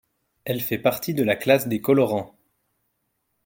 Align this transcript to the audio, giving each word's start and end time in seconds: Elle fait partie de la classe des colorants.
Elle 0.45 0.61
fait 0.61 0.79
partie 0.79 1.13
de 1.13 1.21
la 1.21 1.35
classe 1.35 1.67
des 1.67 1.79
colorants. 1.79 2.35